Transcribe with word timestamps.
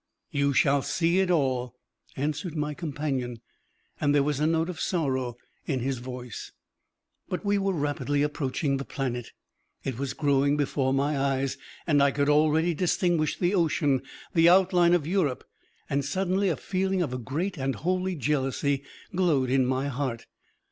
"You 0.31 0.51
shall 0.51 0.81
see 0.81 1.19
it 1.19 1.29
all," 1.29 1.75
answered 2.17 2.55
my 2.55 2.73
companion, 2.73 3.39
and 3.99 4.15
there 4.15 4.23
was 4.23 4.39
a 4.39 4.47
note 4.47 4.67
of 4.67 4.79
sorrow 4.81 5.35
in 5.67 5.79
his 5.81 5.99
voice. 5.99 6.51
But 7.29 7.45
we 7.45 7.59
were 7.59 7.73
rapidly 7.73 8.23
approaching 8.23 8.77
the 8.77 8.83
planet. 8.83 9.29
It 9.83 9.99
was 9.99 10.15
growing 10.15 10.57
before 10.57 10.91
my 10.91 11.19
eyes; 11.19 11.55
I 11.87 12.09
could 12.09 12.29
already 12.29 12.73
distinguish 12.73 13.37
the 13.37 13.53
ocean, 13.53 14.01
the 14.33 14.49
outline 14.49 14.95
of 14.95 15.05
Europe; 15.05 15.43
and 15.87 16.03
suddenly 16.03 16.49
a 16.49 16.57
feeling 16.57 17.03
of 17.03 17.13
a 17.13 17.19
great 17.19 17.55
and 17.59 17.75
holy 17.75 18.15
jealousy 18.15 18.81
glowed 19.15 19.51
in 19.51 19.67
my 19.67 19.87
heart. 19.87 20.25